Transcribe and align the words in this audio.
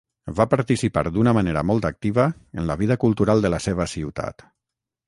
Va 0.37 0.45
participar 0.53 1.03
d'una 1.17 1.33
manera 1.39 1.63
molt 1.73 1.85
activa 1.91 2.27
en 2.63 2.67
la 2.71 2.79
vida 2.83 2.99
cultural 3.05 3.47
de 3.47 3.57
la 3.57 3.65
seva 3.69 3.89
ciutat. 3.97 4.51